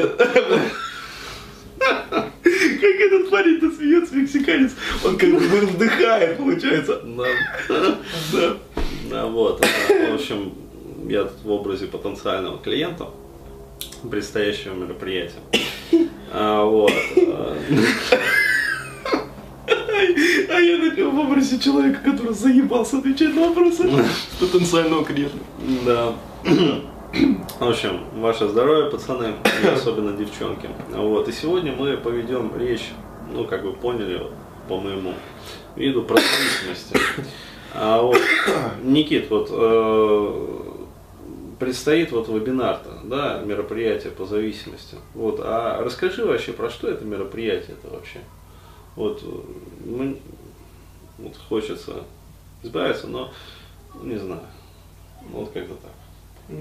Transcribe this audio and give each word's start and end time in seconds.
Нет. 0.00 0.16
Как 1.78 3.00
этот 3.00 3.30
парень-то 3.30 3.70
смеется, 3.70 4.14
мексиканец. 4.14 4.72
Он 5.04 5.16
как 5.16 5.30
бы 5.30 5.38
вдыхает, 5.38 6.36
получается. 6.36 7.00
Да. 7.04 7.24
Да. 8.32 8.56
Да, 9.10 9.26
вот. 9.26 9.64
В 9.64 10.14
общем, 10.14 10.52
я 11.08 11.24
тут 11.24 11.42
в 11.42 11.50
образе 11.50 11.86
потенциального 11.86 12.58
клиента 12.58 13.08
предстоящего 14.08 14.74
мероприятия. 14.74 15.40
А, 16.32 16.64
вот. 16.64 16.92
а, 17.16 17.56
я 20.60 20.78
на 20.78 21.10
в 21.10 21.18
образе 21.18 21.58
человека, 21.58 22.00
который 22.04 22.34
заебался 22.34 22.98
отвечать 22.98 23.34
на 23.34 23.48
вопросы 23.48 23.90
потенциального 24.40 25.04
клиента. 25.04 25.36
Да. 25.84 26.14
В 27.12 27.68
общем, 27.68 28.04
ваше 28.20 28.48
здоровье, 28.48 28.90
пацаны, 28.90 29.34
и 29.62 29.66
особенно 29.74 30.16
девчонки. 30.16 30.68
Вот. 30.90 31.28
И 31.28 31.32
сегодня 31.32 31.72
мы 31.72 31.96
поведем 31.96 32.52
речь, 32.56 32.92
ну, 33.32 33.44
как 33.46 33.64
вы 33.64 33.72
поняли, 33.72 34.22
по 34.68 34.78
моему 34.80 35.14
виду, 35.76 36.02
про 36.02 36.16
зависимости. 36.16 36.96
А 37.74 38.00
вот, 38.02 38.16
Никит, 38.84 39.28
вот 39.30 39.48
э, 39.50 40.58
предстоит 41.58 42.12
вот 42.12 42.28
вебинар-то, 42.28 43.00
да, 43.04 43.40
мероприятие 43.44 44.12
по 44.12 44.24
зависимости. 44.24 44.96
Вот, 45.14 45.40
а 45.42 45.82
расскажи 45.82 46.24
вообще, 46.24 46.52
про 46.52 46.70
что 46.70 46.88
это 46.88 47.04
мероприятие 47.04 47.76
это 47.82 47.92
вообще? 47.92 48.20
Вот, 48.94 49.22
мы- 49.84 50.18
вот 51.18 51.36
хочется 51.48 52.04
избавиться, 52.62 53.08
но 53.08 53.32
не 54.02 54.16
знаю. 54.16 54.42
Вот 55.32 55.50
как-то 55.52 55.74
так. 55.74 56.56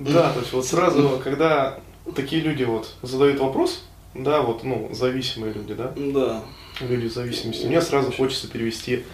Да, 0.00 0.32
то 0.32 0.40
есть 0.40 0.52
вот 0.52 0.66
сразу, 0.66 1.20
когда 1.22 1.78
такие 2.16 2.42
люди 2.42 2.64
вот 2.64 2.94
задают 3.02 3.38
вопрос, 3.38 3.84
да, 4.14 4.40
вот, 4.42 4.64
ну, 4.64 4.88
зависимые 4.92 5.52
люди, 5.52 5.74
да, 5.74 5.92
Да. 5.96 6.42
люди 6.80 7.08
в 7.08 7.12
зависимости, 7.12 7.66
мне 7.66 7.80
сразу 7.82 8.10
хочется 8.10 8.48
перевести 8.48 9.04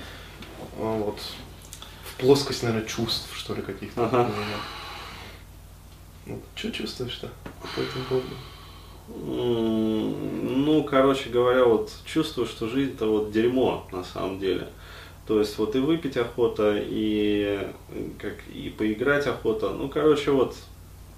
а, 0.79 0.98
вот 0.98 1.19
в 2.05 2.20
плоскость, 2.20 2.62
наверное, 2.62 2.87
чувств, 2.87 3.29
что 3.34 3.55
ли, 3.55 3.62
каких-то. 3.62 4.07
Ага. 4.07 4.31
Ну, 6.27 6.41
что 6.55 6.70
чувствуешь-то 6.73 7.31
по 7.75 7.81
этому 7.81 8.05
поводу? 8.09 8.27
Ну, 9.09 10.83
короче 10.84 11.31
говоря, 11.31 11.64
вот 11.64 11.92
чувствую, 12.05 12.47
что 12.47 12.69
жизнь-то 12.69 13.07
вот 13.07 13.31
дерьмо 13.33 13.87
на 13.92 14.03
самом 14.03 14.39
деле. 14.41 14.69
То 15.27 15.41
есть 15.41 15.59
вот 15.59 15.75
и 15.77 15.79
выпить 15.79 16.17
охота, 16.17 16.77
и 16.77 17.69
э, 17.91 18.09
как 18.19 18.34
и 18.53 18.70
поиграть 18.70 19.27
охота. 19.27 19.70
Ну, 19.70 19.89
короче, 19.89 20.31
вот 20.31 20.57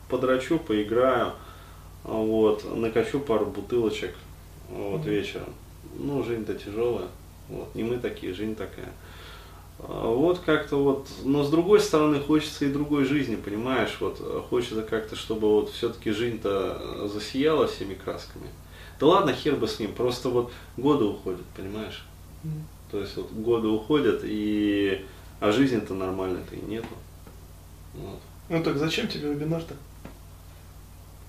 подрачу, 0.09 0.59
поиграю, 0.59 1.33
а 2.05 2.13
вот, 2.13 2.65
накачу 2.77 3.21
пару 3.21 3.47
бутылочек 3.47 4.15
вот 4.71 5.01
Мгм. 5.01 5.11
вечером. 5.11 5.55
Ну, 5.99 6.23
жизнь-то 6.23 6.55
тяжелая. 6.55 7.09
Вот, 7.49 7.75
не 7.75 7.83
мы 7.83 7.99
такие, 7.99 8.33
жизнь 8.35 8.55
такая. 8.55 8.93
А 9.81 10.13
Вот 10.13 10.41
как-то 10.41 10.77
вот, 10.77 11.09
но 11.25 11.45
с 11.45 11.51
другой 11.51 11.81
стороны 11.81 12.21
хочется 12.21 12.65
и 12.65 12.73
другой 12.73 13.05
жизни, 13.05 13.37
понимаешь, 13.37 13.97
вот 14.01 14.19
хочется 14.51 14.83
как-то, 14.83 15.15
чтобы 15.15 15.49
вот 15.49 15.71
все-таки 15.71 16.11
жизнь-то 16.11 17.09
засияла 17.09 17.67
всеми 17.69 17.95
красками. 17.95 18.49
Да 18.99 19.07
ладно, 19.07 19.33
хер 19.33 19.55
бы 19.55 19.69
с 19.69 19.79
ним, 19.79 19.93
просто 19.93 20.29
вот 20.31 20.51
годы 20.77 21.05
уходят, 21.05 21.45
понимаешь? 21.57 22.05
То 22.91 22.99
есть 23.01 23.17
вот 23.17 23.31
годы 23.31 23.69
уходят, 23.69 24.23
и 24.25 25.05
а 25.41 25.53
жизни-то 25.53 25.95
нормальной-то 25.95 26.57
и 26.57 26.61
нету. 26.61 26.89
Вот. 27.95 28.19
Ну 28.49 28.63
так 28.63 28.79
зачем 28.79 29.09
тебе 29.09 29.31
вебинар-то? 29.31 29.75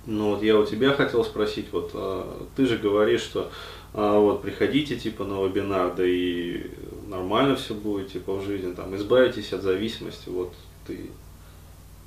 Ну 0.06 0.32
вот 0.32 0.44
я 0.44 0.58
у 0.58 0.66
тебя 0.66 0.94
хотел 0.94 1.24
спросить, 1.24 1.68
вот 1.72 1.92
а, 1.94 2.48
ты 2.56 2.66
же 2.66 2.78
говоришь, 2.78 3.22
что 3.22 3.52
а, 3.94 4.18
вот 4.18 4.42
приходите 4.42 4.96
типа 4.96 5.26
на 5.26 5.46
вебинар, 5.46 5.94
да 5.94 6.04
и 6.06 6.72
нормально 7.08 7.56
все 7.56 7.74
будет 7.74 8.14
типа 8.14 8.36
в 8.36 8.46
жизни, 8.46 8.74
там 8.74 8.96
избавитесь 8.96 9.54
от 9.54 9.62
зависимости, 9.62 10.30
вот 10.30 10.54
ты 10.88 11.10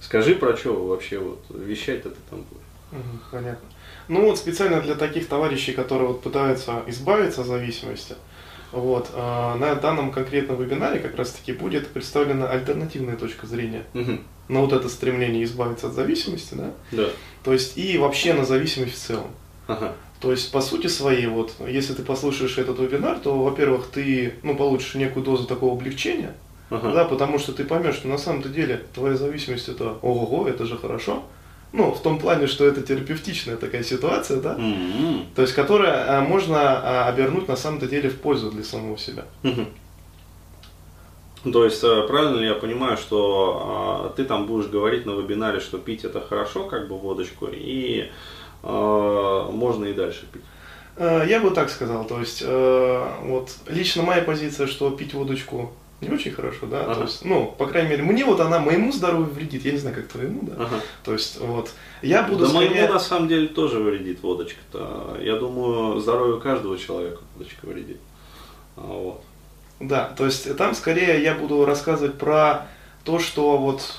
скажи 0.01 0.35
про 0.35 0.57
что 0.57 0.73
вообще 0.87 1.19
вот 1.19 1.45
вещать-то 1.51 2.11
ты 2.11 2.17
там 2.31 2.45
будешь. 2.51 3.03
Понятно. 3.31 3.69
Ну 4.09 4.27
вот 4.27 4.39
специально 4.39 4.81
для 4.81 4.95
таких 4.95 5.29
товарищей, 5.29 5.73
которые 5.73 6.09
вот 6.09 6.23
пытаются 6.23 6.83
избавиться 6.87 7.43
от 7.43 7.47
зависимости, 7.47 8.15
вот, 8.73 9.11
а, 9.15 9.57
на 9.57 9.75
данном 9.75 10.11
конкретном 10.11 10.57
вебинаре 10.57 10.99
как 10.99 11.17
раз 11.17 11.33
таки 11.33 11.53
будет 11.53 11.89
представлена 11.89 12.49
альтернативная 12.49 13.17
точка 13.17 13.47
зрения 13.47 13.85
Мгм. 13.93 14.23
На 14.49 14.61
вот 14.61 14.73
это 14.73 14.89
стремление 14.89 15.45
избавиться 15.45 15.87
от 15.87 15.95
зависимости, 15.95 16.55
да, 16.55 16.71
Да. 16.93 17.09
то 17.45 17.53
есть 17.53 17.77
и 17.79 17.97
вообще 17.99 18.35
на 18.35 18.45
зависимость 18.45 18.95
в 18.95 18.99
целом. 18.99 19.29
Ага. 19.67 19.93
То 20.21 20.31
есть, 20.31 20.53
по 20.53 20.61
сути 20.61 20.87
своей, 20.87 21.27
вот, 21.27 21.53
если 21.67 21.95
ты 21.95 22.03
послушаешь 22.03 22.57
этот 22.59 22.79
вебинар, 22.79 23.19
то, 23.19 23.37
во-первых, 23.43 23.87
ты, 23.93 24.35
ну, 24.43 24.55
получишь 24.57 24.95
некую 24.95 25.25
дозу 25.25 25.47
такого 25.47 25.73
облегчения, 25.73 26.35
Ага. 26.71 26.93
да, 26.93 27.05
потому 27.05 27.39
что 27.39 27.53
ты 27.53 27.65
поймешь, 27.65 27.97
что 27.97 28.09
на 28.09 28.19
самом-то 28.19 28.49
деле 28.49 28.85
твоя 28.95 29.17
зависимость 29.17 29.69
это 29.69 29.97
ого-го, 30.03 30.47
это 30.49 30.65
же 30.65 30.77
хорошо. 30.79 31.25
Ну, 31.73 31.91
в 31.93 32.01
том 32.03 32.19
плане, 32.19 32.47
что 32.49 32.67
это 32.67 32.83
терапевтичная 32.83 33.57
такая 33.57 33.83
ситуация, 33.83 34.41
да, 34.41 34.55
М-м. 34.57 35.25
то 35.35 35.43
есть, 35.43 35.55
которая 35.55 36.19
а, 36.19 36.21
можно 36.23 36.59
а, 36.61 37.09
обернуть 37.09 37.49
на 37.49 37.57
самом-то 37.57 37.87
деле 37.87 38.11
в 38.11 38.21
пользу 38.21 38.51
для 38.51 38.63
самого 38.63 38.99
себя. 38.99 39.25
Мгм. 39.43 39.67
То 41.51 41.65
есть, 41.65 41.83
э, 41.83 42.07
правильно 42.07 42.37
ли 42.39 42.47
я 42.47 42.55
понимаю, 42.55 42.97
что 42.97 43.63
а, 43.65 44.13
ты 44.17 44.25
там 44.25 44.47
будешь 44.47 44.69
говорить 44.69 45.07
на 45.07 45.11
вебинаре, 45.13 45.59
что 45.59 45.79
пить 45.79 46.05
это 46.05 46.21
хорошо, 46.21 46.65
как 46.65 46.89
бы 46.89 46.97
водочку, 46.97 47.49
и 47.51 48.11
а, 48.63 49.51
можно 49.51 49.87
и 49.87 49.93
дальше 49.93 50.27
пить? 50.33 50.43
Э, 50.97 51.25
Я 51.27 51.41
бы 51.41 51.51
так 51.51 51.71
сказал, 51.71 52.05
то 52.05 52.21
есть, 52.21 52.43
э, 52.47 53.07
вот, 53.25 53.51
лично 53.67 54.03
моя 54.03 54.23
позиция, 54.23 54.67
что 54.69 54.91
пить 54.91 55.15
водочку 55.15 55.73
не 56.01 56.11
очень 56.11 56.33
хорошо, 56.33 56.67
да, 56.67 56.83
Ага. 56.83 56.95
то 56.95 57.03
есть, 57.03 57.25
ну, 57.25 57.55
по 57.59 57.67
крайней 57.67 57.91
мере, 57.91 58.03
мне 58.03 58.25
вот 58.25 58.41
она 58.41 58.59
моему 58.59 58.93
здоровью 58.93 59.27
вредит, 59.33 59.65
я 59.65 59.73
не 59.73 59.79
знаю, 59.79 59.97
как 59.97 60.09
твоему, 60.09 60.41
да, 60.43 60.55
Ага. 60.65 60.77
то 61.05 61.13
есть, 61.13 61.41
вот, 61.41 61.71
я 62.03 62.23
буду 62.25 62.45
да 62.45 62.51
скорее... 62.51 62.71
моему 62.71 62.93
на 62.93 63.01
самом 63.01 63.29
деле 63.29 63.47
тоже 63.49 63.79
вредит 63.79 64.23
водочка-то. 64.23 65.17
Я 65.21 65.37
думаю, 65.37 66.01
здоровью 66.01 66.41
каждого 66.41 66.77
человека 66.79 67.21
водочка 67.37 67.67
вредит. 67.67 67.99
А, 68.77 68.81
Вот. 68.83 69.23
Да, 69.83 70.13
то 70.17 70.25
есть 70.27 70.57
там 70.57 70.75
скорее 70.75 71.21
я 71.23 71.35
буду 71.35 71.65
рассказывать 71.65 72.17
про 72.17 72.69
то, 73.05 73.19
что 73.19 73.59
вот 73.59 73.97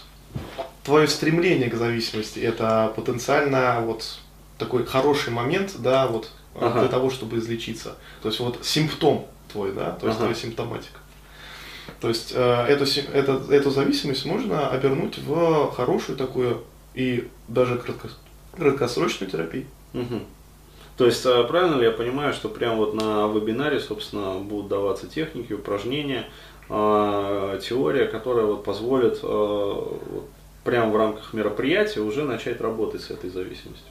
твое 0.83 1.07
стремление 1.09 1.69
к 1.69 1.75
зависимости 1.75 2.39
это 2.39 2.93
потенциально 2.95 3.81
вот 3.81 4.19
такой 4.57 4.85
хороший 4.85 5.31
момент, 5.33 5.73
да, 5.79 6.07
вот 6.07 6.31
а, 6.55 6.67
Ага. 6.67 6.79
для 6.81 6.87
того, 6.87 7.09
чтобы 7.09 7.37
излечиться. 7.39 7.95
То 8.21 8.29
есть 8.29 8.39
вот 8.39 8.59
симптом 8.65 9.25
твой, 9.51 9.73
да, 9.73 9.91
то 9.91 10.07
есть 10.07 10.17
Ага. 10.19 10.27
твоя 10.29 10.35
симптоматика. 10.35 10.99
То 11.99 12.07
есть 12.07 12.31
э, 12.33 12.65
эту, 12.67 12.85
это- 13.11 13.43
эту 13.53 13.69
зависимость 13.69 14.25
можно 14.25 14.69
обернуть 14.69 15.17
в 15.17 15.71
хорошую 15.75 16.17
такую 16.17 16.63
и 16.93 17.27
даже 17.49 17.75
кратко- 17.75 18.09
краткосрочную 18.55 19.29
терапию. 19.29 19.65
Мгм. 19.91 20.23
То 20.97 21.05
есть, 21.05 21.25
а, 21.25 21.43
правильно 21.43 21.75
ли 21.75 21.85
я 21.85 21.91
понимаю, 21.91 22.33
что 22.33 22.49
прямо 22.49 22.75
вот 22.75 22.93
на 22.93 23.27
вебинаре, 23.27 23.79
собственно, 23.79 24.35
будут 24.39 24.67
даваться 24.67 25.07
техники, 25.07 25.53
упражнения, 25.53 26.25
а, 26.69 27.57
теория, 27.59 28.05
которая 28.05 28.45
вот 28.45 28.63
позволит 28.63 29.19
а, 29.23 29.99
прямо 30.63 30.91
в 30.91 30.95
рамках 30.95 31.33
мероприятия 31.33 32.01
уже 32.01 32.23
начать 32.23 32.61
работать 32.61 33.01
с 33.01 33.09
этой 33.09 33.29
зависимостью? 33.29 33.87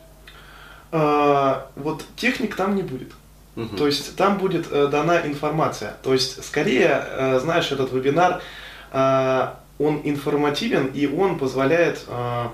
А, 0.92 1.70
вот 1.76 2.04
техник 2.16 2.54
там 2.54 2.76
не 2.76 2.82
будет. 2.82 3.08
Мгм. 3.54 3.76
То 3.76 3.86
есть 3.86 4.16
там 4.16 4.38
будет 4.38 4.66
э, 4.70 4.86
дана 4.86 5.26
информация. 5.26 5.96
То 6.02 6.14
есть 6.14 6.42
скорее, 6.42 7.04
э, 7.06 7.38
знаешь, 7.40 7.70
этот 7.70 7.92
вебинар, 7.92 8.40
э, 8.92 9.48
он 9.78 10.00
информативен 10.04 10.86
и 10.86 11.06
он 11.06 11.38
позволяет 11.38 12.02
э, 12.08 12.46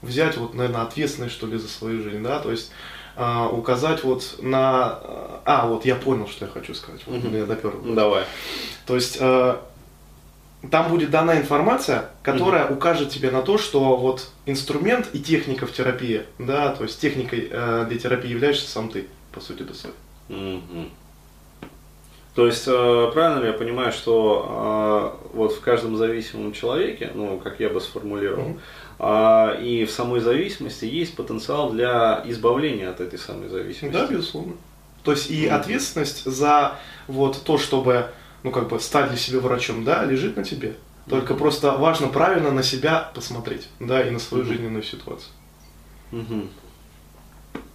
взять 0.00 0.38
вот, 0.38 0.54
наверное, 0.54 0.82
ответственность 0.82 1.34
что 1.34 1.46
ли 1.46 1.58
за 1.58 1.68
свою 1.68 2.02
жизнь, 2.02 2.22
да, 2.22 2.38
то 2.38 2.50
есть 2.50 2.72
э, 3.18 3.48
указать 3.52 4.04
вот 4.04 4.36
на, 4.40 4.98
э, 5.02 5.38
а 5.44 5.66
вот 5.66 5.84
я 5.84 5.96
понял, 5.96 6.28
что 6.28 6.44
я 6.46 6.50
хочу 6.50 6.74
сказать, 6.74 7.02
вот 7.06 7.22
Мгм. 7.24 7.36
я 7.36 7.44
допер. 7.46 7.74
Ну, 7.82 7.94
Давай. 7.94 8.24
То 8.86 8.94
есть 8.94 9.18
э, 9.20 9.56
там 10.70 10.88
будет 10.88 11.10
дана 11.10 11.36
информация, 11.38 12.10
которая 12.22 12.68
укажет 12.68 13.10
тебе 13.10 13.30
на 13.30 13.42
то, 13.42 13.58
что 13.58 13.96
вот 13.96 14.28
инструмент 14.46 15.08
и 15.12 15.20
техника 15.20 15.66
в 15.66 15.72
терапии, 15.72 16.22
да, 16.38 16.70
то 16.74 16.84
есть 16.84 17.00
техникой 17.00 17.48
э, 17.50 17.86
для 17.88 17.98
терапии 17.98 18.30
являешься 18.30 18.68
сам 18.70 18.88
ты, 18.88 19.06
по 19.32 19.40
сути 19.40 19.62
до 19.62 19.74
своей. 19.74 19.94
Мгм. 20.28 20.90
То 22.34 22.46
есть, 22.46 22.64
э, 22.68 23.10
правильно 23.12 23.40
ли 23.40 23.48
я 23.48 23.52
понимаю, 23.52 23.90
что 23.92 25.18
э, 25.32 25.36
вот 25.36 25.52
в 25.54 25.60
каждом 25.60 25.96
зависимом 25.96 26.52
человеке, 26.52 27.10
ну, 27.14 27.38
как 27.38 27.58
я 27.58 27.68
бы 27.68 27.80
сформулировал, 27.80 28.58
а, 29.00 29.56
и 29.60 29.84
в 29.84 29.90
самой 29.90 30.20
зависимости 30.20 30.84
есть 30.84 31.16
потенциал 31.16 31.70
для 31.70 32.22
избавления 32.26 32.90
от 32.90 33.00
этой 33.00 33.18
самой 33.18 33.48
зависимости? 33.48 33.96
Да, 33.96 34.06
безусловно. 34.06 34.54
То 35.04 35.12
есть 35.12 35.30
и 35.30 35.46
ответственность 35.46 36.24
за 36.24 36.76
вот 37.06 37.42
то, 37.44 37.58
чтобы, 37.58 38.06
ну 38.42 38.50
как 38.50 38.68
бы 38.68 38.78
стать 38.80 39.08
для 39.08 39.18
себя 39.18 39.40
врачом, 39.40 39.84
да, 39.84 40.04
лежит 40.04 40.36
на 40.36 40.44
тебе. 40.44 40.74
Только 41.08 41.32
Мгм. 41.32 41.38
просто 41.42 41.72
важно 41.72 42.08
правильно 42.08 42.50
на 42.50 42.62
себя 42.62 43.10
посмотреть, 43.14 43.68
да, 43.80 44.06
и 44.06 44.10
на 44.10 44.18
свою 44.18 44.44
Мгм. 44.44 44.52
жизненную 44.52 44.82
ситуацию. 44.82 45.32
Мгм. 46.10 46.50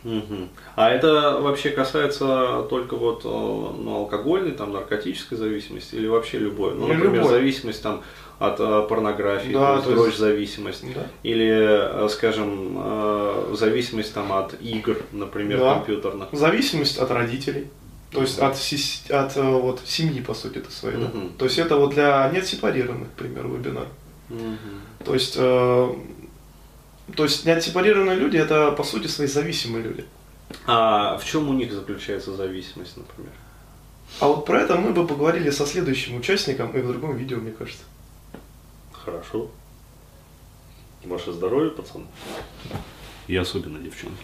Мгм. 0.03 0.49
А 0.75 0.89
это 0.89 1.39
вообще 1.39 1.69
касается 1.69 2.65
только 2.69 2.95
вот 2.95 3.21
э, 3.25 3.27
ну, 3.27 3.95
алкогольной, 3.97 4.51
там, 4.51 4.73
наркотической 4.73 5.37
зависимости 5.37 5.95
или 5.95 6.07
вообще 6.07 6.39
любой? 6.39 6.73
Ну, 6.73 6.87
например, 6.87 7.13
любой. 7.15 7.29
зависимость 7.29 7.81
там 7.83 8.01
от 8.39 8.59
э, 8.59 8.85
порнографии, 8.89 9.51
Да, 9.53 9.77
то 9.81 9.89
есть 9.89 9.89
дрочь-зависимость. 9.89 10.93
Да. 10.93 11.07
Или, 11.23 11.49
э, 12.05 12.07
скажем, 12.09 13.55
зависимость 13.55 14.13
там 14.13 14.31
от 14.33 14.55
игр, 14.61 14.97
например, 15.11 15.59
Да. 15.59 15.73
компьютерных. 15.75 16.27
Зависимость 16.31 16.97
от 16.97 17.11
родителей. 17.11 17.67
То 18.11 18.21
есть 18.21 18.37
от, 18.39 18.55
от 19.09 19.35
вот, 19.35 19.81
семьи, 19.85 20.21
по 20.21 20.33
сути, 20.35 20.59
это 20.59 20.71
своей. 20.71 20.97
да. 20.97 21.05
Мгм. 21.07 21.29
То 21.37 21.45
есть 21.45 21.57
это 21.57 21.77
вот 21.77 21.93
для 21.95 22.29
нет 22.33 22.45
сепарированных, 22.45 23.09
к 23.09 23.13
примеру, 23.13 23.49
вебинар. 23.49 23.87
Мгм. 24.29 24.57
То 25.03 25.13
есть, 25.15 25.35
то 27.15 27.23
есть 27.23 27.45
неотсепарированные 27.45 28.15
люди 28.15 28.37
это 28.37 28.71
по 28.71 28.83
сути 28.83 29.07
свои 29.07 29.27
зависимые 29.27 29.83
люди. 29.83 30.05
А 30.65 31.17
в 31.17 31.25
чем 31.25 31.49
у 31.49 31.53
них 31.53 31.73
заключается 31.73 32.35
зависимость, 32.35 32.97
например? 32.97 33.31
А 34.19 34.27
вот 34.27 34.45
про 34.45 34.61
это 34.61 34.75
мы 34.77 34.93
бы 34.93 35.07
поговорили 35.07 35.49
со 35.49 35.65
следующим 35.65 36.15
участником 36.15 36.71
и 36.71 36.81
в 36.81 36.87
другом 36.87 37.15
видео, 37.17 37.37
мне 37.37 37.51
кажется. 37.51 37.83
Хорошо. 38.91 39.51
Ваше 41.03 41.33
здоровье, 41.33 41.71
пацаны. 41.71 42.05
И 43.27 43.35
особенно 43.35 43.79
девчонки. 43.79 44.23